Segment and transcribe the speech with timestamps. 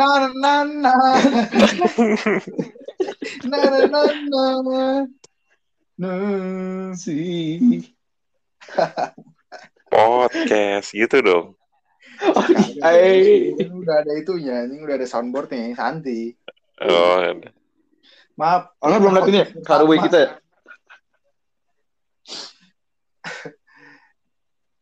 [0.00, 0.96] Na na na.
[3.44, 5.04] Na na na na.
[6.00, 6.12] Na
[6.96, 7.84] sih.
[9.92, 11.52] Podcast gitu dong.
[12.80, 13.52] Hai.
[13.60, 16.32] Ini udah ada itunya, ini udah ada soundboardnya, Santi.
[16.80, 17.20] Oh,
[18.40, 18.72] Maaf.
[18.80, 20.28] Karena belum lihat ini ya, Karwe kita ya.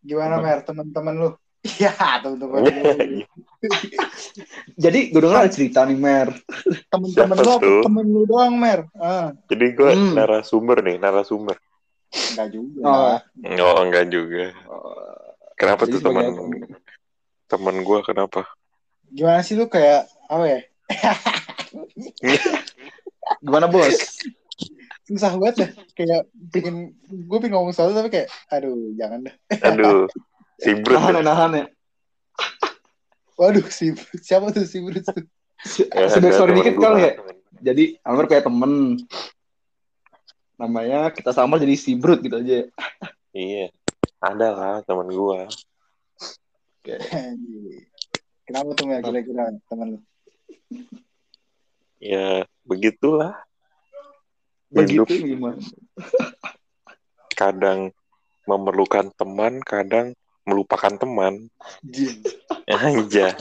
[0.07, 0.39] Gimana?
[0.39, 1.35] Mer, teman-teman lu?
[1.79, 1.93] Iya,
[2.23, 3.23] teman-teman lu.
[4.79, 6.29] Jadi gue dengar ada cerita nih Mer.
[7.11, 7.83] Siapa apa tuh?
[7.87, 8.87] temen lu doang, Mer?
[8.99, 10.15] Ah, jadi gue Hmm.
[10.15, 11.55] narasumber nih, narasumber.
[12.09, 12.81] enggak juga.
[12.89, 13.17] Oh.
[13.61, 14.51] Oh, enggak juga.
[15.55, 16.25] Kenapa Jadi tuh teman
[17.47, 18.41] teman gue kenapa?
[19.09, 20.61] Gimana sih lu kayak apa ya?
[23.45, 23.93] Gimana bos?
[25.05, 25.69] Susah banget ya.
[25.97, 26.23] Kayak
[26.53, 29.35] pengen gue pengen ngomong sesuatu tapi kayak aduh, jangan dah.
[29.69, 30.07] Aduh,
[30.59, 30.99] si Brut.
[30.99, 31.65] Nahan ya, nahan ya.
[33.39, 35.23] Waduh, si siapa tuh si Bruce tuh?
[35.95, 36.85] Ya, Sebaik ada sorry temen dikit gua.
[36.91, 37.13] kali ya.
[37.59, 38.73] Jadi Amir kayak temen.
[40.59, 42.67] Namanya kita sama jadi si Brut gitu aja.
[43.31, 43.71] Iya,
[44.19, 45.41] ada lah teman gue.
[46.89, 47.87] Anjing.
[48.43, 50.01] Kenapa tuh Mer kira-kira teman lu?
[52.03, 53.39] Ya, begitulah.
[54.73, 55.29] Begitu Hidup.
[55.37, 55.63] gimana?
[57.37, 57.93] Kadang
[58.49, 60.17] memerlukan teman, kadang
[60.49, 61.53] melupakan teman.
[62.69, 63.29] Aja.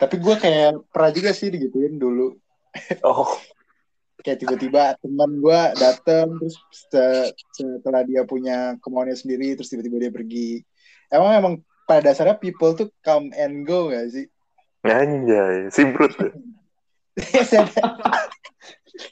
[0.00, 2.38] Tapi gue kayak pernah juga sih digituin dulu.
[3.02, 3.30] Oh,
[4.24, 10.12] Kayak tiba-tiba teman gue dateng terus se- setelah dia punya kemauannya sendiri terus tiba-tiba dia
[10.14, 10.64] pergi.
[11.12, 14.24] Emang emang pada dasarnya people tuh come and go gak sih?
[14.80, 16.16] anjay, si Brut.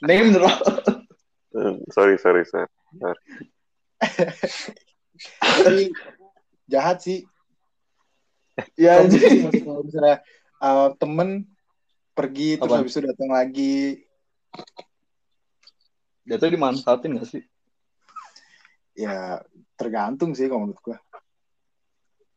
[0.07, 0.49] Name dulu.
[1.53, 2.65] Hmm, Sorry, sorry, sorry.
[5.39, 5.91] Tapi
[6.65, 7.19] jahat sih.
[8.77, 9.21] Ya Kalau anjing.
[9.21, 10.17] misalnya- kalau misalnya
[10.61, 11.29] uh, temen
[12.13, 12.79] pergi terus Apa?
[12.85, 14.05] habis itu datang lagi
[16.23, 17.43] Dia tuh dimanfaatin gak sih?
[18.93, 19.41] ya
[19.73, 20.97] tergantung sih kalau menurut gua.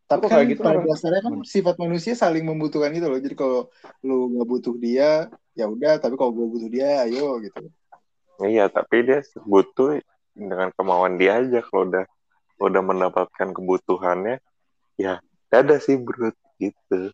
[0.08, 3.20] Tapi Kok kan kayak gitu pada orang- dasarnya kan sifat manusia saling membutuhkan gitu loh.
[3.20, 3.68] Jadi kalau
[4.00, 6.00] lu nggak butuh dia, ya udah.
[6.00, 7.68] Tapi kalau gua butuh dia, ayo gitu.
[8.40, 10.00] Iya, tapi dia butuh
[10.32, 12.04] dengan kemauan dia aja kalau udah
[12.56, 14.40] udah mendapatkan kebutuhannya,
[14.96, 15.20] ya
[15.52, 17.12] ada sih Brut gitu.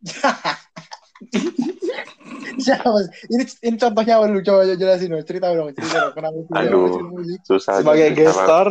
[2.60, 2.76] Sih?
[3.32, 4.40] Ini ini contohnya apa lu?
[4.44, 5.24] Coba jelasin dong.
[5.24, 5.72] Cerita dong.
[5.72, 6.14] Cerita dong.
[6.16, 6.36] Kenapa?
[6.60, 6.88] Aduh.
[7.44, 8.68] Susah Sebagai guest Kalau- star,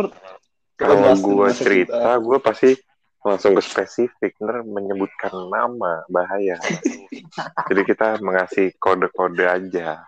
[0.77, 2.71] Kalau jelasin gue cerita, gue pasti
[3.19, 6.55] langsung ke spesifik, ntar menyebutkan nama bahaya.
[7.69, 10.07] Jadi kita mengasih kode-kode aja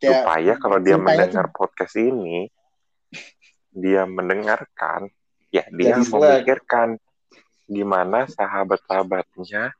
[0.00, 2.48] Kayak supaya kalau dia mendengar podcast ini,
[3.68, 5.12] dia mendengarkan,
[5.50, 6.98] ya dia Jadi memikirkan
[7.70, 9.74] gimana sahabat-sahabatnya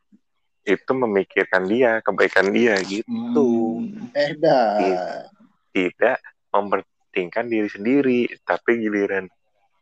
[0.62, 3.80] itu memikirkan dia, kebaikan dia gitu.
[3.80, 4.12] Hmm.
[4.14, 5.26] eh dah.
[5.74, 6.18] Tidak
[6.54, 9.26] mempentingkan diri sendiri, tapi giliran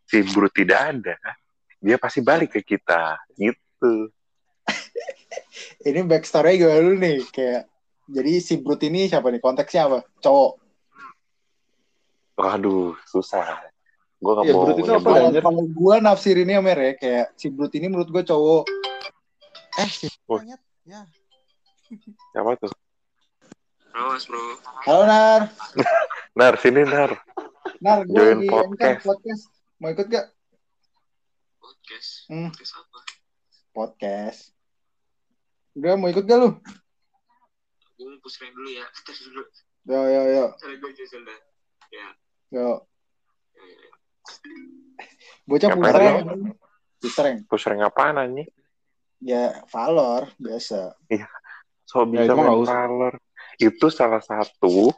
[0.08, 1.18] si Brut tidak ada,
[1.82, 4.08] dia pasti balik ke kita gitu.
[5.88, 7.18] Ini backstory gimana dulu nih?
[7.28, 7.62] Kayak
[8.08, 9.40] jadi si Brut ini siapa nih?
[9.40, 10.00] Konteksnya apa?
[10.24, 10.52] Cowok.
[12.40, 13.68] Waduh, susah.
[14.18, 15.10] Gue gak Ya, mau Brut itu apa.
[15.38, 18.66] Kalau gua nafsirinnya Mer ya, kayak si Brut ini menurut gua cowok.
[19.78, 20.42] Eh, si Wah.
[20.42, 20.60] monyet.
[20.82, 21.06] Ya.
[22.34, 22.72] Siapa tuh?
[23.94, 24.42] Awas bro.
[24.86, 25.42] Halo Nar.
[26.38, 27.14] Nar, sini Nar.
[27.78, 28.78] Nar, gue Join lagi podcast.
[28.78, 29.02] podcast.
[29.06, 29.42] podcast.
[29.78, 30.26] Mau ikut gak?
[31.58, 32.10] Podcast.
[32.26, 32.50] Hmm.
[32.50, 33.00] Podcast apa?
[33.70, 34.40] Podcast.
[35.78, 36.50] Udah mau ikut gak lu?
[37.98, 38.86] Gue mau push rank dulu ya.
[39.06, 39.42] Tes dulu.
[39.88, 41.38] Yo yo yo Cara gue jelasin dah.
[41.90, 41.98] yo.
[41.98, 42.06] Ya,
[43.58, 43.87] ya, ya.
[45.48, 46.16] Bocah Ngapain push rank.
[46.24, 46.36] lu?
[47.00, 47.38] Push rank.
[47.48, 48.48] Push rank apaan anjing?
[49.18, 50.94] Ya Valor biasa.
[51.88, 52.64] So Ya, bisa itu mah main.
[52.64, 53.14] Valor.
[53.58, 54.92] Itu salah satu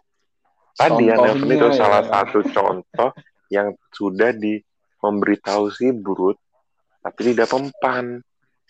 [0.74, 1.76] tadi Nelson itu ya.
[1.76, 3.10] salah satu contoh
[3.48, 4.58] yang sudah di
[5.00, 6.36] memberitahu si Brut
[7.00, 8.20] tapi tidak mempan.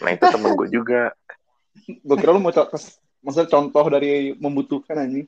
[0.00, 1.10] Nah itu temen gue juga
[1.86, 2.70] Gue kira lu mau co-
[3.20, 5.26] maksudnya contoh dari membutuhkan anjing.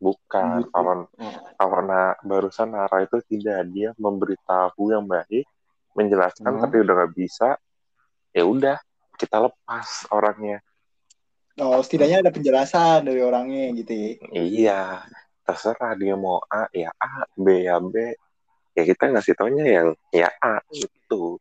[0.00, 0.72] Bukan Gitu.
[0.72, 1.06] kalau
[1.54, 5.44] kalau na, barusan Nara itu tidak dia memberitahu yang baik
[5.92, 6.62] menjelaskan Hmm.
[6.64, 7.60] tapi udah nggak bisa
[8.32, 8.80] ya udah
[9.14, 10.64] kita lepas orangnya
[11.60, 14.08] Oh, setidaknya ada penjelasan dari orangnya gitu ya.
[14.32, 14.80] iya
[15.44, 18.16] terserah dia mau A ya A B ya B
[18.72, 21.36] ya kita ngasih taunya yang ya A itu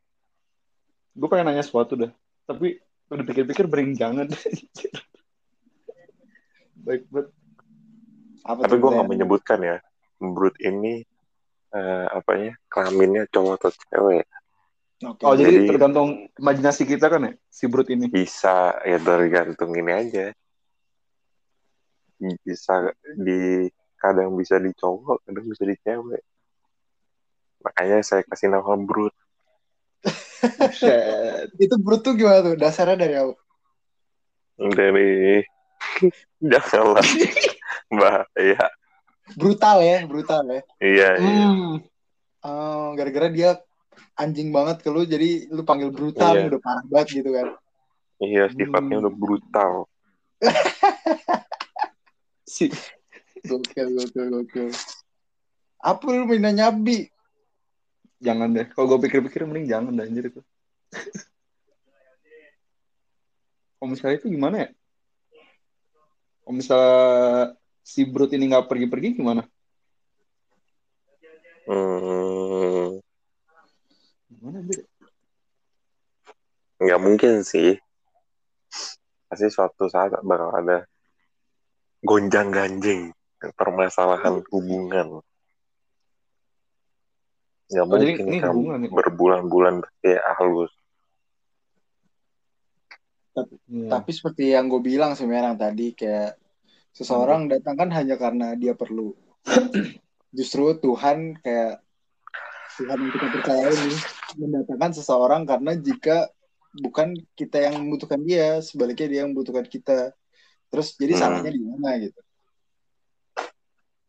[1.16, 2.12] Gue pengen nanya sesuatu dah.
[2.44, 4.28] Tapi udah pikir-pikir bering jangan.
[6.80, 7.28] Baik banget.
[8.46, 9.78] Apa tapi gue nggak menyebutkan ya
[10.20, 11.04] Brut ini
[11.76, 14.26] eh, apanya kelaminnya cowok atau cewek
[15.00, 15.24] Oke.
[15.24, 18.12] Oh jadi, Jadi- tergantung imajinasi kita kan ya si Brut ini.
[18.12, 20.26] bisa ya tergantung ini aja
[22.20, 26.20] bisa di kadang bisa di cowok kadang bisa di cewek
[27.64, 29.16] makanya saya kasih nama Brut.
[31.60, 32.56] Itu brut tuh gimana tuh?
[32.56, 33.36] Dasarnya dari apa?
[34.60, 35.40] dari
[36.52, 37.04] janganlah
[37.88, 38.68] mbak ya
[39.30, 40.62] Brutal ya, brutal ya.
[40.82, 41.76] iya iya Hmm.
[42.42, 43.60] Oh, gara-gara dia
[44.16, 46.48] anjing banget ke lu, jadi lu panggil brutal, Iya.
[46.50, 47.48] udah parah banget gitu kan.
[48.20, 49.04] iya sifatnya Hmm.
[49.06, 49.72] udah brutal
[52.48, 52.72] Si
[53.40, 54.68] Gokil, gokil, gokil.
[55.80, 57.08] Apa lu main nanya Abi?
[58.20, 58.68] jangan deh.
[58.68, 60.42] Kalau gue pikir-pikir mending jangan deh anjir itu.
[63.80, 64.70] Kalau misalnya itu gimana ya?
[66.44, 67.56] Kalau misalnya
[67.90, 69.42] si Brut ini nggak pergi-pergi gimana?
[71.66, 73.02] hmm,
[74.30, 74.60] Gimana
[76.80, 77.76] nggak mungkin sih
[79.28, 80.86] pasti suatu saat bakal ada
[82.06, 83.12] gonjang ganjing
[83.58, 85.20] permasalahan hubungan
[87.70, 88.90] nggak Oh, mungkin ini kamu hubungan ya?
[88.94, 90.72] berbulan-bulan kayak halus
[93.70, 93.88] Iya.
[93.88, 96.36] Tapi seperti yang gue bilang sebenarnya tadi, kayak
[97.00, 99.16] seseorang datang kan hanya karena dia perlu.
[100.38, 101.80] Justru Tuhan kayak
[102.76, 103.96] Tuhan yang kita percaya ini
[104.36, 106.28] mendatangkan seseorang karena jika
[106.76, 110.12] bukan kita yang membutuhkan dia, sebaliknya dia yang membutuhkan kita.
[110.70, 111.22] Terus jadi Hmm.
[111.24, 112.20] salahnya di mana gitu.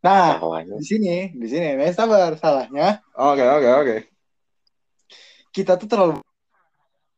[0.01, 3.97] Nah, salahnya di sini, di sini, nih sabar, salahnya Oke oke oke.
[5.51, 6.13] kita tuh terlalu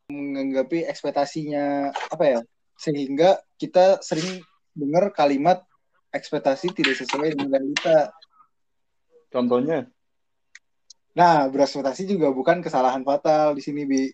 [0.09, 2.41] menganggapi ekspektasinya apa ya
[2.81, 4.41] sehingga kita sering
[4.73, 5.65] dengar kalimat
[6.13, 8.13] ekspektasi tidak sesuai dengan realita.
[9.33, 9.89] Contohnya?
[11.13, 14.09] Nah, berekspektasi juga bukan kesalahan fatal di sini bi.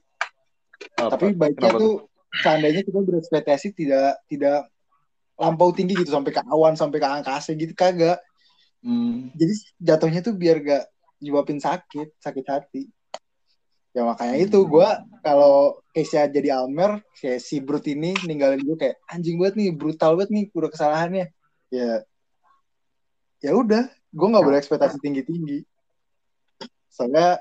[0.98, 1.18] Apa?
[1.18, 1.94] Tapi baiknya Kenapa tuh
[2.42, 4.70] seandainya kita berekspektasi tidak tidak
[5.38, 8.18] lampau tinggi gitu sampai ke awan sampai ke angkasa gitu kagak.
[8.82, 9.30] Hmm.
[9.34, 10.84] Jadi jatuhnya tuh biar gak
[11.18, 12.82] nyebabin sakit, sakit hati.
[13.96, 14.88] Ya makanya itu gue
[15.24, 20.14] kalau case jadi Almer, kayak si Brut ini ninggalin gue kayak anjing banget nih, brutal
[20.14, 21.26] banget nih udah kesalahannya.
[21.72, 22.04] Ya
[23.38, 25.58] ya udah, gue nggak berekspektasi tinggi tinggi.
[26.92, 27.40] Soalnya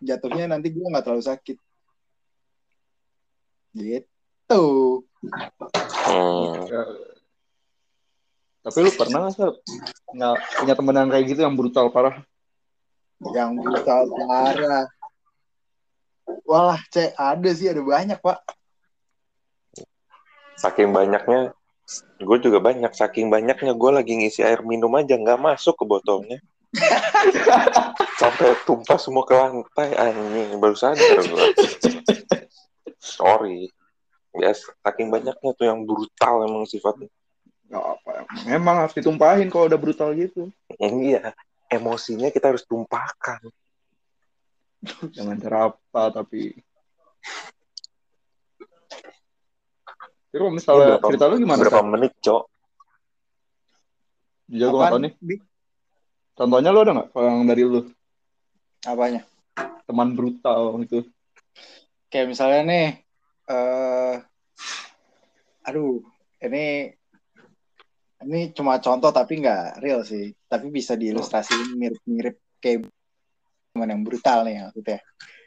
[0.00, 1.56] jatuhnya nanti gue nggak terlalu sakit.
[3.74, 4.64] Gitu.
[6.06, 6.82] hmm, Ya.
[8.64, 9.44] Tapi lu pernah nggak sih
[10.56, 12.24] punya temen yang kayak gitu yang brutal parah?
[13.20, 14.88] Yang brutal parah.
[16.44, 18.40] Walah, cek ada sih, ada banyak pak.
[20.54, 21.52] saking banyaknya
[22.22, 22.92] gue juga banyak.
[22.94, 26.38] Saking banyaknya gue lagi ngisi air minum aja nggak masuk ke botolnya.
[28.20, 30.56] Sampai tumpah semua ke lantai anjing.
[30.56, 31.46] Baru sadar gue
[33.04, 33.68] sorry.
[34.34, 37.06] Ya saking banyaknya tuh yang brutal emang sifatnya.
[37.68, 38.10] Gak apa.
[38.48, 40.48] Memang harus ditumpahin kalau udah brutal gitu.
[40.80, 41.32] iya
[41.70, 43.40] emosinya kita harus tumpahkan
[45.16, 46.52] Jangan cara apa tapi.
[50.34, 51.60] Kalau misalnya Berapa- cerita lu gimana?
[51.62, 51.86] berapa Sat?
[51.86, 52.42] menit cok
[54.44, 55.12] Jujur gue nggak tahu nih.
[55.22, 55.36] Bi?
[56.34, 57.08] Contohnya lu ada nggak?
[57.14, 57.80] Kalau yang dari lu
[58.84, 59.22] Apanya?
[59.84, 61.06] teman brutal gitu.
[62.08, 62.86] Kayak misalnya nih,
[63.48, 64.14] eh
[65.64, 66.04] aduh,
[66.40, 66.92] ini
[68.20, 70.34] ini cuma contoh tapi nggak real sih.
[70.44, 72.84] Tapi bisa diilustrasiin mirip-mirip kayak
[73.74, 74.98] yang brutal nih maksudnya.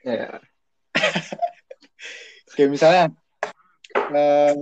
[0.04, 0.28] Ya.
[2.58, 3.06] Kayak misalnya,
[4.12, 4.56] eh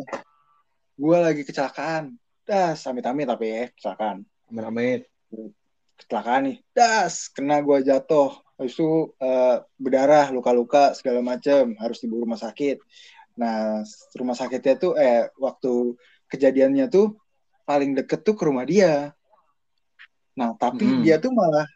[0.95, 2.13] gue lagi kecelakaan,
[2.45, 4.21] das, amit-amit tapi ya kecelakaan.
[4.53, 5.09] Amit-amit.
[5.95, 12.27] kecelakaan nih, das, kena gua jatuh, habis itu eh, berdarah, luka-luka segala macam, harus dibawa
[12.27, 12.83] rumah sakit.
[13.39, 13.83] Nah,
[14.15, 15.95] rumah sakitnya tuh eh waktu
[16.27, 17.15] kejadiannya tuh
[17.63, 19.15] paling deket tuh ke rumah dia.
[20.35, 21.03] Nah, tapi Mm-mm.
[21.03, 21.67] dia tuh malah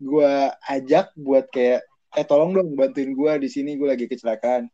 [0.00, 1.84] gua ajak buat kayak
[2.16, 4.66] eh tolong dong bantuin gua di sini gua lagi kecelakaan.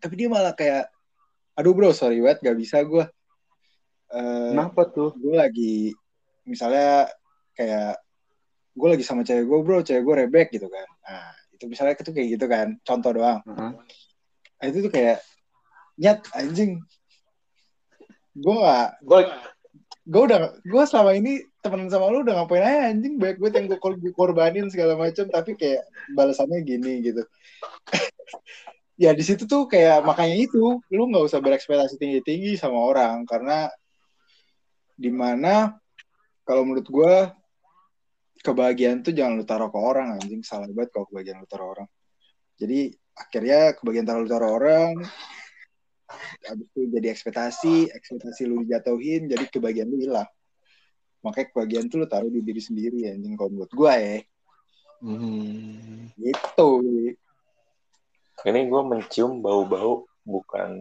[0.00, 0.88] Tapi dia malah kayak
[1.54, 3.06] aduh bro, sorry banget gak bisa gua.
[4.14, 5.10] Eh, Kenapa tuh?
[5.18, 5.90] gue lagi
[6.46, 7.10] misalnya
[7.56, 7.98] kayak
[8.74, 12.12] gue lagi sama cewek gue bro cewek gue rebek gitu kan nah itu misalnya itu
[12.14, 13.70] kayak gitu kan contoh doang Heeh.
[14.60, 15.18] nah, itu tuh kayak
[15.98, 16.78] nyat anjing
[18.34, 19.18] gue gak Gue
[20.04, 23.16] gue udah gue selama ini temenan sama lu udah ngapain aja anjing.
[23.16, 27.22] Banyak gue yang gue kor- gue korbanin segala macam tapi kayak balasannya gini gitu.
[28.94, 33.26] Ya di situ tuh kayak makanya itu lu nggak usah berekspektasi tinggi tinggi sama orang
[33.26, 33.66] karena
[34.94, 35.74] di mana
[36.46, 37.14] kalau menurut gue
[38.46, 40.46] kebahagiaan tuh jangan lu taruh ke orang anjing.
[40.46, 41.90] Salah banget kalau kebahagiaan lu taruh orang.
[42.54, 45.02] Jadi akhirnya kebagian taruh taruh orang
[46.44, 50.28] habis itu jadi ekspektasi ekspektasi lu dijatuhin jadi kebagian lu hilang
[51.24, 54.18] makanya kebagian tuh lu taruh di diri sendiri anjing kalau menurut gue ya
[55.04, 56.08] Hmm.
[56.16, 56.70] gitu
[58.40, 60.80] Ini gue mencium bau-bau bukan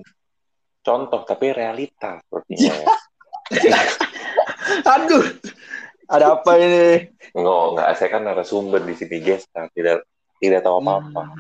[0.84, 2.72] contoh tapi realita sepertinya.
[2.72, 2.88] ya.
[4.96, 5.24] Aduh,
[6.08, 7.12] ada apa ini?
[7.36, 7.88] Nggak, nggak.
[8.00, 10.04] Saya kan narasumber di sini guys, nah, tidak
[10.44, 11.40] tidak tahu apa-apa.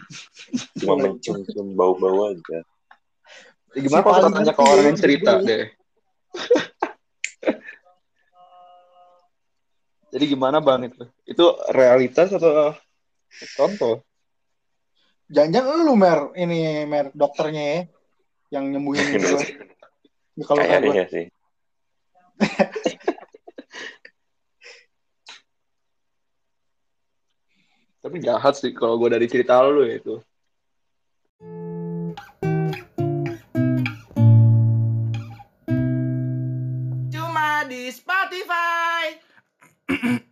[0.79, 2.63] Cuma mencium-cium bau-bau aja.
[3.73, 5.65] Ya, gimana Si kalau tanya ke orang ya, yang cerita deh?
[10.13, 11.09] Jadi gimana bang itu?
[11.25, 12.77] Itu realitas atau
[13.57, 14.05] contoh?
[15.33, 17.79] jangan-jangan lu mer ini mer dokternya ya
[18.59, 19.41] yang nyembuhin gue
[20.37, 21.25] ya, kalau kayak Kayaknya sih.
[28.03, 30.19] Tapi jahat sih kalau gue dari cerita lu ya itu.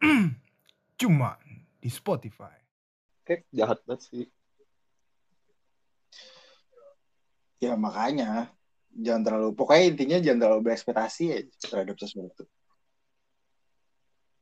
[1.02, 1.38] Cuma
[1.82, 2.58] di Spotify.
[3.26, 4.26] Kayak jahat banget sih.
[7.62, 8.50] ya makanya.
[8.92, 12.44] Jangan terlalu pokoknya intinya jangan terlalu berekspektasi ya terhadap sesuatu.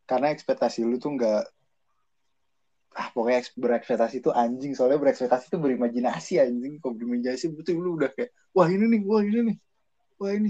[0.10, 1.44] Karena ekspektasi lu tuh nggak
[2.98, 4.74] ah pokoknya eks- berekspektasi itu anjing.
[4.74, 6.82] Soalnya berekspektasi itu berimajinasi anjing.
[6.82, 9.58] Kalau berimajinasi betul lu udah kayak wah ini nih wah ini nih.
[10.18, 10.50] Wah ini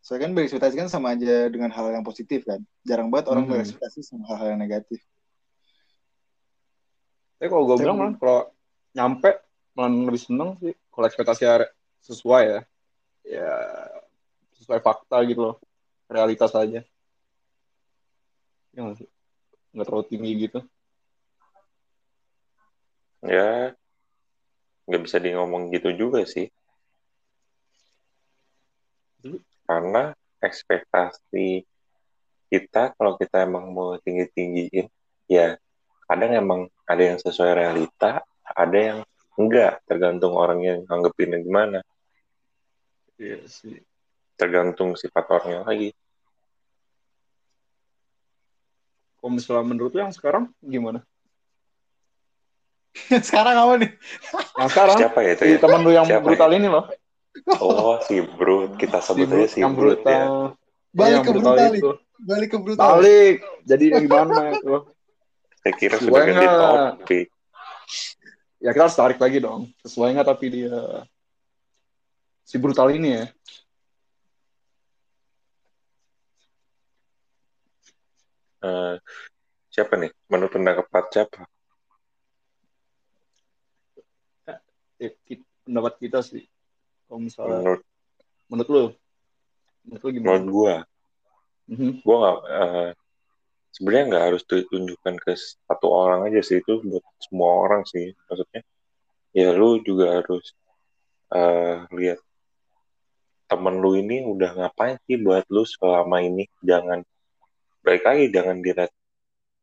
[0.00, 3.52] soalnya kan berekspektasi kan sama aja dengan hal yang positif kan jarang banget orang Mhm.
[3.56, 5.00] berekspektasi sama hal-hal yang negatif
[7.40, 8.52] Tapi kalau gue bilang malah kalau
[8.92, 9.32] nyampe
[9.72, 11.48] malah lebih seneng sih kalau ekspektasi
[12.04, 12.60] sesuai ya.
[13.24, 13.52] Ya
[14.60, 15.56] sesuai fakta gitu loh.
[16.12, 16.84] Realitas aja.
[18.76, 19.08] Ya nggak sih?
[19.72, 20.60] Nggak terlalu tinggi gitu.
[23.24, 23.72] Ya,
[24.84, 26.52] nggak bisa di ngomong gitu juga sih.
[29.70, 30.10] Karena
[30.42, 31.62] ekspektasi
[32.50, 34.90] kita kalau kita emang mau tinggi-tinggiin,
[35.30, 35.54] ya
[36.10, 36.60] kadang emang
[36.90, 38.98] ada yang sesuai realita, ada yang
[39.38, 41.78] enggak, tergantung orang yang nganggepinnya gimana,
[43.14, 43.78] Iya sih.
[44.34, 45.94] tergantung sifat orangnya lagi.
[49.22, 51.06] Kalau misalnya menurut yang sekarang gimana?
[53.28, 53.90] sekarang apa nih
[54.58, 55.58] Yang sekarang Siapa ya itu ya?
[55.62, 56.90] teman lu yang Siapa brutal ini loh.
[57.60, 58.76] Oh, si Brut.
[58.76, 60.24] Kita Si sebut aja Brut, si Brut ya.
[60.26, 60.26] brutal.
[60.90, 61.90] balik ke brutal brutal itu.
[62.20, 63.34] balik ke brutal Balik.
[63.64, 64.74] Jadi gimana itu?
[65.60, 67.26] Saya kira Sesuai sudah ganti topik.
[68.60, 69.72] Ya kita harus tarik lagi dong.
[69.80, 70.76] Sesuai nggak tapi dia
[72.44, 73.24] si brutal ini ya.
[78.60, 78.94] Eh,
[79.72, 80.12] siapa nih?
[80.28, 81.40] Menurut pendapat siapa?
[85.00, 86.44] Eh, ki- pendapat kita sih.
[87.10, 87.82] Kalau misalnya Menurut
[88.46, 88.84] menurut lu,
[89.82, 90.30] menurut lu gimana?
[90.30, 90.74] menurut gua,
[91.66, 91.90] Mhm.
[92.06, 92.90] gua nggak eh,
[93.74, 98.62] sebenarnya nggak harus ditunjukkan ke satu orang aja sih itu buat semua orang sih maksudnya
[99.34, 100.54] ya lu juga harus
[101.34, 102.18] eh, lihat
[103.50, 107.02] temen lu ini udah ngapain sih buat lu selama ini jangan
[107.82, 108.90] baik lagi jangan dilihat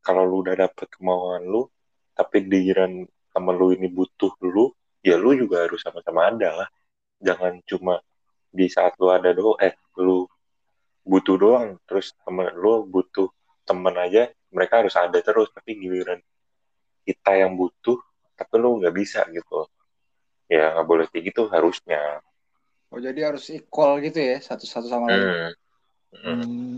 [0.04, 1.68] kalau lu udah dapet kemauan lu
[2.16, 4.72] tapi diiran temen lu ini butuh lu
[5.04, 6.70] ya lu juga harus sama-sama ada lah
[7.22, 8.02] jangan cuma
[8.52, 10.26] di saat lu ada doang eh lu
[11.04, 13.30] butuh doang terus temen lu butuh
[13.68, 16.20] temen aja mereka harus ada terus tapi giliran
[17.04, 18.00] kita yang butuh
[18.38, 19.68] tapi lu nggak bisa gitu
[20.48, 22.22] ya nggak boleh kayak gitu harusnya
[22.92, 25.52] oh jadi harus equal gitu ya satu satu sama lain hmm.
[26.08, 26.42] Hmm.
[26.42, 26.76] Hmm.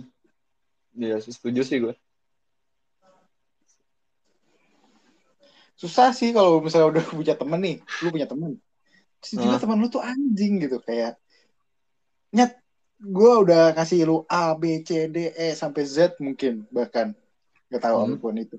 [1.00, 1.93] Iya, sih, setuju sih gue.
[5.79, 8.60] susah sih kalau misalnya udah punya temen nih lu punya temen
[9.19, 9.63] terus juga Hmm.
[9.67, 11.19] teman lu tuh anjing gitu kayak
[12.31, 12.55] nyet
[12.99, 17.15] gue udah kasih lu A B C D E sampai Z mungkin bahkan.
[17.71, 18.05] Nggak tahu Hmm.
[18.11, 18.57] apa pun itu.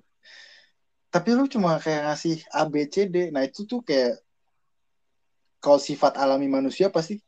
[1.11, 3.35] Tapi lu cuma kayak ngasih A B C D.
[3.35, 4.21] Nah itu tuh kayak
[5.61, 7.21] kalau sifat alami manusia pasti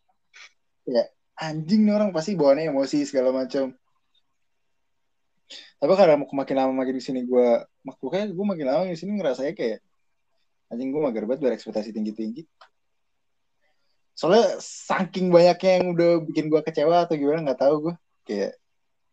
[0.88, 3.76] kayak anjing nih orang pasti bawaannya emosi segala macam
[5.76, 7.48] tapi karena makin lama makin ke sini gue
[7.84, 9.84] makanya gue makin lama di sini ngerasanya kayak
[10.72, 12.42] anjing gue mager banget berekspektasi tinggi tinggi
[14.22, 18.54] soalnya saking banyaknya yang udah bikin gue kecewa atau gimana nggak tahu gue kayak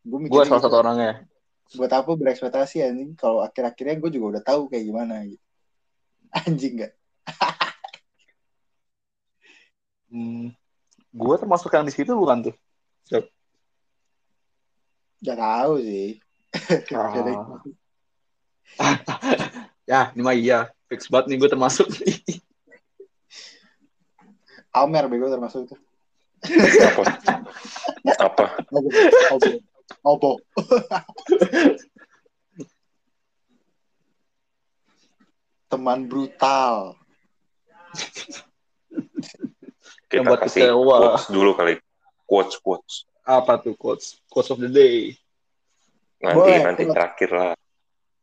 [0.06, 1.12] gue Gue mikirnya salah gitu, satu orangnya.
[1.74, 5.42] buat apa berekspektasi anjing kalau akhir-akhirnya gue juga udah tahu kayak gimana gitu
[6.46, 6.94] anjing nggak
[10.10, 10.50] Hmm.
[11.14, 12.56] Gue termasuk yang di situ bukan tuh?
[15.22, 16.18] nggak tahu sih
[18.80, 18.98] Ah.
[19.86, 20.70] Ya, ini mah iya.
[20.90, 21.86] Fix banget nih gue termasuk.
[24.80, 25.76] Almer bego termasuk itu.
[28.16, 28.18] Apa?
[28.18, 28.46] Apa?
[30.02, 30.40] Opo.
[35.70, 36.98] Teman brutal.
[40.10, 40.96] Kita Yang buat kasih kecewa.
[40.98, 41.74] quotes dulu kali.
[42.26, 42.94] Quotes, quotes.
[43.22, 44.18] Apa tuh quotes?
[44.26, 45.14] Quotes of the day.
[46.20, 46.96] Nanti, Boleh, nanti quotes.
[46.98, 47.54] terakhir lah.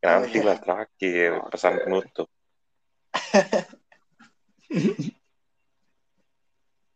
[0.02, 0.46] Nanti Oh, iya.
[0.50, 1.30] lah terakhir.
[1.46, 2.28] Pesan penutup.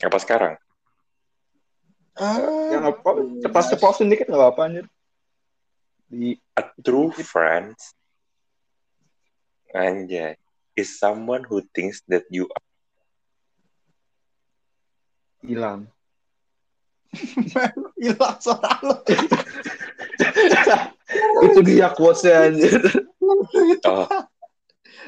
[0.00, 0.54] Apa sekarang?
[2.16, 3.10] Ah, Yang apa?
[3.44, 4.86] Cepat-cepat dikit nggak apa-apa anjir.
[6.10, 7.78] Di A true friend
[9.70, 10.34] Anjay
[10.74, 12.66] is someone who thinks that you are
[15.46, 15.86] hilang.
[18.02, 19.06] hilang suara lo.
[21.46, 22.82] Itu dia quotesnya anjir.
[23.86, 24.06] oh,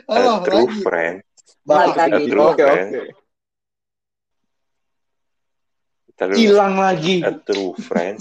[0.07, 0.83] Halo, a true lagi.
[0.87, 1.17] friend
[1.63, 2.23] Balik lagi.
[2.31, 3.22] Oke, oke.
[6.19, 7.25] Hilang lagi.
[7.25, 8.21] a true friend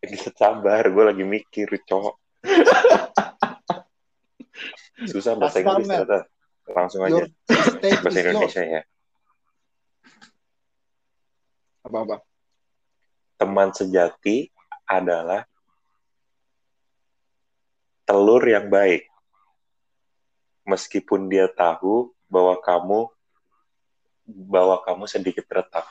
[0.00, 2.16] bisa sabar gue lagi mikir cowok.
[5.12, 6.24] Susah bahasa Inggris ternyata.
[6.70, 7.24] Langsung aja.
[8.00, 8.18] bahasa.
[8.20, 8.82] Indonesia ya.
[11.84, 12.24] Apa-apa.
[13.40, 14.52] teman sejati
[14.84, 15.48] adalah
[18.04, 19.08] telur yang baik.
[20.68, 23.08] Meskipun dia tahu bahwa kamu
[24.28, 25.88] bahwa kamu sedikit retak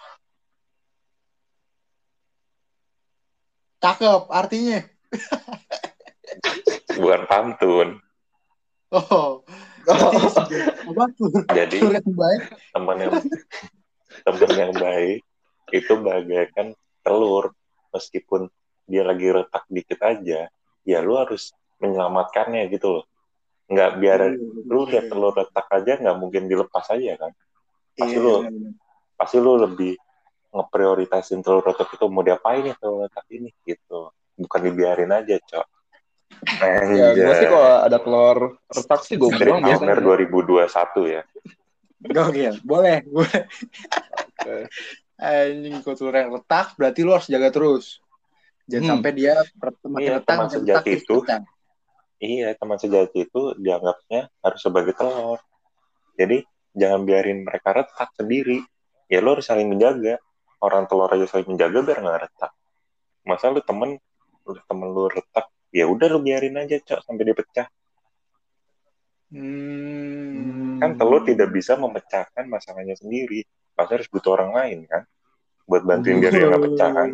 [3.80, 4.80] Cakep artinya.
[6.94, 7.90] bukan pantun
[8.92, 9.42] Oh.
[11.50, 12.42] Jadi Telur yang baik.
[12.70, 13.14] teman yang
[14.22, 15.22] teman yang baik
[15.70, 17.54] itu bagaikan telur
[17.90, 18.50] meskipun
[18.86, 20.50] dia lagi retak dikit aja
[20.84, 23.06] ya lu harus menyelamatkannya gitu loh
[23.68, 24.20] nggak biar
[24.66, 27.32] lu lihat telur retak aja nggak mungkin dilepas aja kan
[27.96, 28.74] pasti Iya, lu- benar-benar.
[29.16, 29.94] pasti lu lebih
[30.50, 35.68] ngeprioritasin telur retak itu mau diapain ya telur retak ini gitu bukan dibiarin aja cok
[36.96, 38.38] Ya, gue sih kalau ada telur
[38.72, 40.00] retak sih gue buang biasanya.
[40.00, 41.22] 2021 ya
[42.00, 42.56] Gokil.
[42.64, 43.44] Boleh, boleh.
[44.40, 44.72] Oke.
[45.20, 48.00] Anjing kok telur yang retak berarti lu harus jaga terus.
[48.72, 48.92] Jangan Hmm.
[49.04, 49.36] sampai dia
[49.84, 51.16] makin Iya, retak, teman sejati retak, itu.
[52.24, 55.44] Iya, teman sejati itu dianggapnya harus sebagai telur.
[56.16, 56.40] Jadi
[56.72, 58.64] jangan biarin mereka retak sendiri.
[59.12, 60.24] Ya lo harus saling menjaga.
[60.60, 62.52] Orang telur aja saling menjaga biar nggak retak.
[63.24, 63.96] Masa lu temen,
[64.44, 67.68] lu temen lu retak, ya udah lu biarin aja cok sampai dia pecah.
[69.30, 70.82] Hmm.
[70.82, 73.46] Kan telur tidak bisa memecahkan masalahnya sendiri.
[73.72, 75.08] Pasti harus butuh orang lain kan,
[75.64, 77.10] buat bantuin biar dia nggak pecah kan.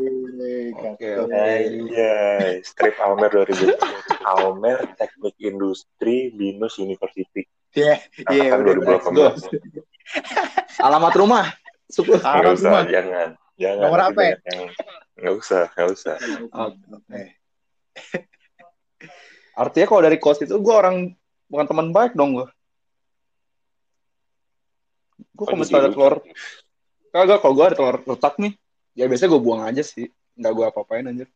[0.95, 1.36] Oke, oke.
[1.36, 3.77] Anjay, strip Almer 2000.
[4.25, 7.45] Almer Teknik Industri Binus University.
[7.75, 7.99] Iya,
[8.31, 8.99] iya, Angkatan udah,
[9.51, 10.79] 2018.
[10.79, 11.45] Alamat rumah.
[11.89, 12.17] Suku.
[12.17, 12.84] Alamat usah, rumah.
[12.89, 13.30] jangan.
[13.56, 13.84] Jangan.
[13.88, 14.36] Nomor apa ya?
[15.15, 16.15] Nggak usah, nggak usah.
[16.52, 17.21] Oke.
[19.56, 21.15] Artinya kalau dari kos itu gue orang
[21.48, 22.48] bukan teman baik dong gue.
[25.32, 26.15] Gue Oh, kalau jadi misalnya ada lu- telur,
[27.12, 28.54] kagak kalau gue ada telur retak nih,
[28.95, 30.12] ya biasanya gue buang aja sih.
[30.36, 31.28] Nggak gue apa-apain anjir.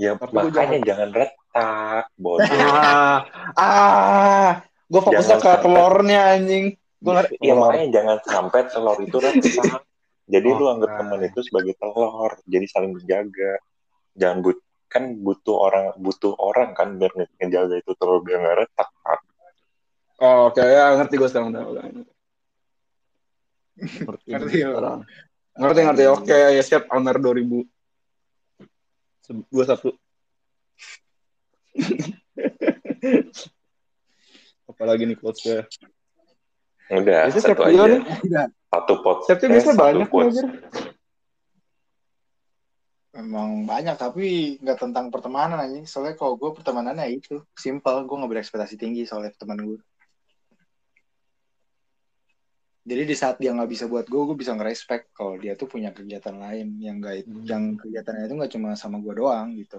[0.00, 2.48] Ya, Tapi gua makanya jangan retak, bodoh.
[2.72, 3.20] Ah,
[3.60, 4.50] ah,
[4.88, 6.66] gue fokusnya Jangan ke telurnya anjing.
[7.02, 7.34] Gue ngerti.
[7.42, 9.82] Iya, makanya jangan sampai telur itu retak.
[10.30, 10.98] Jadi lu Oh, anggap nah.
[11.02, 12.32] teman itu sebagai telur.
[12.46, 13.58] Jadi saling menjaga.
[14.14, 18.56] Jangan but kan butuh orang butuh orang kan biar nge- ngejaga itu telur biar nggak
[18.60, 19.18] retak kan.
[20.22, 21.62] Oh, oke ya ngerti gue sekarang udah.
[23.72, 25.00] Ngerti, Ngerti sekarang.
[25.58, 26.04] Ngerti ngerti.
[26.06, 27.66] Oke ya siap Almer 2000
[29.50, 29.96] 21.
[34.68, 35.66] Apalagi nih quotesnya.
[36.92, 37.82] Udah, Biasanya satu setiap aja.
[38.20, 38.46] Udah.
[38.68, 39.16] Satu pot.
[39.24, 40.28] Setiapnya eh, biasanya satu banyak quotes.
[40.28, 40.46] anjir.
[43.12, 45.76] Emang banyak tapi nggak tentang pertemanan aja.
[45.88, 48.04] Soalnya kalau gue pertemanannya itu simple.
[48.04, 49.80] Gue nggak berekspektasi tinggi soalnya teman gue.
[52.82, 55.94] Jadi di saat dia nggak bisa buat gue, gue bisa ngerespek kalau dia tuh punya
[55.94, 57.46] kegiatan lain yang nggak Hmm.
[57.46, 59.78] yang kegiatannya itu nggak cuma sama gue doang gitu.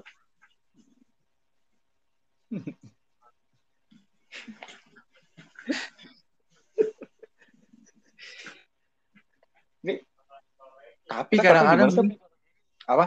[11.14, 11.90] Tapi kadang-kadang
[12.90, 13.06] apa?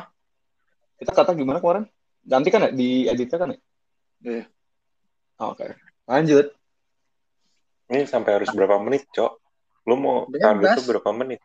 [0.96, 1.84] Kita kata gimana kemarin?
[2.22, 3.58] Ganti kan ya di editnya kan ya?
[4.22, 4.44] Iya.
[5.42, 5.76] Oke.
[6.06, 6.46] Lanjut.
[7.86, 9.32] Ini sampai harus berapa menit, Cok?
[9.86, 11.38] Lu mau target itu berapa menit?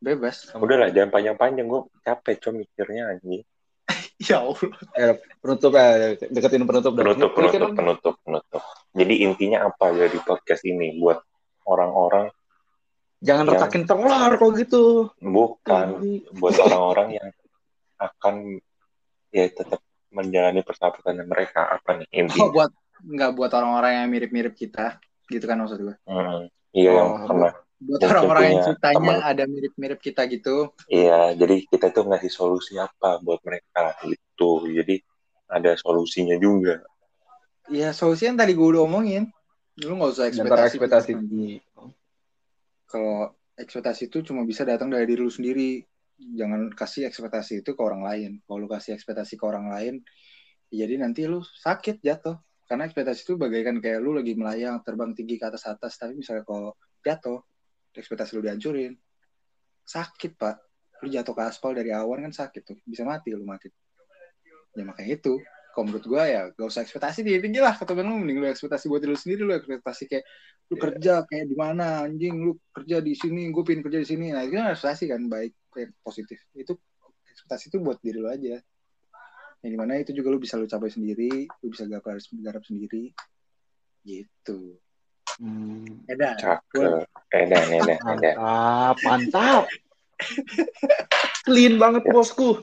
[0.00, 0.50] Bebas.
[0.56, 1.66] Udahlah, jangan panjang-panjang.
[1.68, 3.44] Gue capek, Cok, mikirnya anjing.
[4.20, 4.68] Ya Allah.
[5.00, 6.92] Eh, penutup ya, deketin penutup.
[6.92, 8.62] Penutup, kira-kira penutup, penutup, penutup.
[8.92, 11.24] Jadi intinya apa dari podcast ini buat
[11.64, 12.28] orang-orang
[13.20, 14.84] Jangan Yang- retakin telur kok gitu.
[15.20, 17.28] bukan Ini- buat orang-orang yang
[17.96, 18.34] akan
[19.28, 24.98] ya tetap menjalani persahabatan mereka apa nih Oh, buat nggak buat orang-orang yang mirip-mirip kita,
[25.26, 25.96] gitu kan maksud gue.
[26.04, 29.20] Hmm, iya yang Oh, pernah Buat orang-orang yang ceritanya teman.
[29.22, 30.68] ada mirip-mirip kita gitu.
[30.86, 35.00] iya jadi kita tuh ngasih solusi apa buat mereka gitu jadi
[35.46, 36.84] ada solusinya juga
[37.68, 39.30] Ya solusinya yang tadi gue udah omongin.
[39.78, 40.74] Lu nggak usah ekspektasi.
[40.74, 41.62] ekspektasi tinggi.
[42.90, 45.78] Kalau ekspektasi itu cuma bisa datang dari diri lu sendiri.
[46.20, 48.30] Jangan kasih ekspektasi itu ke orang lain.
[48.44, 49.94] Kalau lu kasih ekspektasi ke orang lain,
[50.74, 52.36] ya jadi nanti lu sakit jatuh.
[52.66, 56.46] Karena ekspektasi itu bagaikan kayak lu lagi melayang terbang tinggi ke atas atas, tapi misalnya
[56.46, 57.42] kalau jatuh,
[57.94, 58.94] ekspektasi lu dihancurin,
[59.86, 60.56] sakit pak.
[61.02, 63.66] Lu jatuh ke aspal dari awan kan sakit tuh, bisa mati lu mati.
[64.78, 65.34] Ya makanya itu,
[65.80, 68.92] kalau menurut gue ya gak usah ekspektasi tinggi tinggi lah kata lu mending lu ekspektasi
[68.92, 70.28] buat diri lu sendiri lu ekspektasi kayak
[70.68, 70.82] lu Iya.
[70.84, 74.28] kerja kayak di mana anjing lu kerja di sini gue pengen kerja di sini.
[74.28, 76.36] Nah itu kan ekspektasi kan baik kayak positif.
[76.52, 76.76] Itu
[77.32, 78.60] ekspektasi itu buat diri lu aja.
[79.64, 82.04] Yang di mana itu juga lu bisa lu capai sendiri lu bisa garap
[82.44, 83.16] garap sendiri.
[84.04, 84.76] Gitu.
[85.40, 87.08] Hmm, edan cakep.
[87.32, 87.88] Edan edan
[88.20, 88.34] edan.
[88.36, 89.64] Mantap, mantap.
[91.48, 92.60] Clean banget bosku.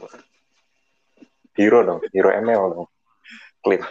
[1.57, 2.87] hero dong hero ML dong
[3.65, 3.81] klik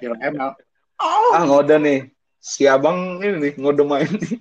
[0.00, 0.54] Hero ML
[0.96, 2.08] Ah ngode nih.
[2.40, 4.40] Si abang ini nih ngode main nih.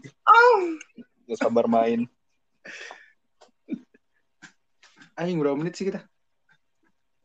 [1.28, 2.08] Gak sabar main.
[5.16, 6.04] anjing berapa menit sih kita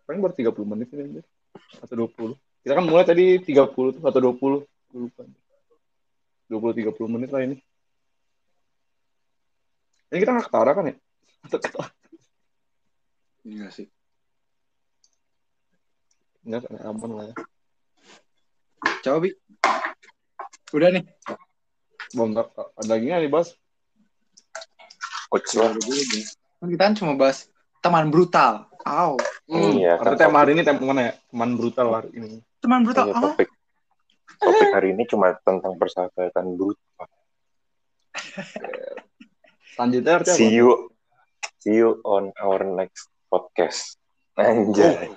[0.06, 1.24] Paling baru 30 menit ini anjir.
[1.82, 2.34] Atau 20.
[2.66, 4.66] Kita kan mulai tadi 30 tuh atau 20.
[4.90, 5.22] Gue lupa.
[6.50, 7.56] 20 30 menit lah ini.
[10.10, 10.96] Ini kita nggak ketara kan ya?
[11.46, 11.90] Atau ketara?
[13.40, 13.88] enggak sih
[16.40, 17.34] Enggak, aman lah ya.
[19.00, 19.30] coba bi.
[20.72, 21.04] Udah nih.
[22.10, 23.48] Bang, nggak- ada lagi nggak nih, Bas?
[25.30, 25.70] coach lah
[26.58, 27.46] kan kita kan cuma bahas
[27.78, 28.66] teman brutal.
[28.82, 29.14] Aw,
[29.46, 31.12] Hmm, Iya, kan tema hari ini tema mana ya?
[31.30, 32.42] Teman brutal hari ini.
[32.58, 33.48] teman brutal Iya, ah topik
[34.36, 37.06] topik hari ini cuma tentang persahabatan brutal.
[39.72, 40.58] Selanjutnya artinya see apa?
[40.58, 40.68] you.
[41.60, 43.94] See you on our next podcast.
[44.34, 45.12] Anjay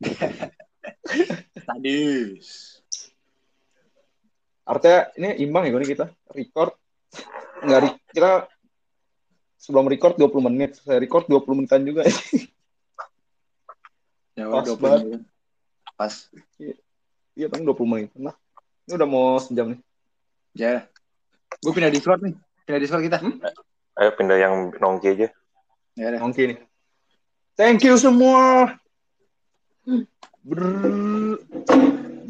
[1.66, 2.78] sadis
[4.64, 6.78] Artinya ini imbang ya gue kita record
[7.60, 8.46] nggak re- kita
[9.60, 12.06] sebelum record 20 menit, saya record 20 menitan juga.
[14.38, 15.00] ya Pas udah banget.
[15.04, 15.22] menit.
[15.98, 16.12] pas
[17.36, 18.10] Iya, paling 20 menit.
[18.16, 18.32] Nah,
[18.86, 19.80] ini udah mau sejam nih.
[20.50, 20.82] ya
[21.60, 22.34] gue pindah discord nih
[22.66, 23.22] pindah discord kita
[24.00, 25.28] ayo pindah yang nongki aja
[25.94, 26.58] ya Oke nih.
[27.54, 28.79] Thank you semua.
[30.40, 31.40] Brrrr.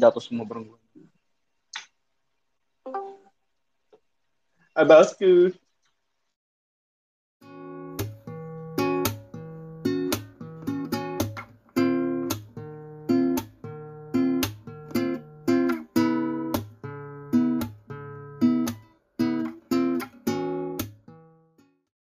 [0.01, 0.79] Jatuh semua bareng gue.
[4.73, 5.53] Abasku.